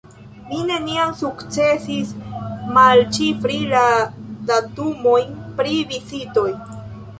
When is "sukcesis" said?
1.19-2.13